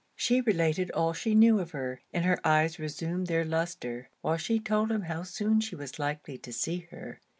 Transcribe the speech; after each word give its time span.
She 0.15 0.41
related 0.41 0.89
all 0.93 1.13
she 1.13 1.35
knew 1.35 1.59
of 1.59 1.69
her; 1.73 2.01
and 2.11 2.25
her 2.25 2.39
eyes 2.43 2.79
reassumed 2.79 3.27
their 3.27 3.45
lustre, 3.45 4.09
while 4.21 4.37
she 4.37 4.59
told 4.59 4.91
him 4.91 5.03
how 5.03 5.21
soon 5.21 5.59
she 5.59 5.75
was 5.75 5.99
likely 5.99 6.39
to 6.39 6.51
see 6.51 6.87
her. 6.89 7.21